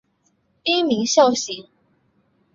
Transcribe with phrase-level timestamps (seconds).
[0.63, 1.69] 滨名孝行。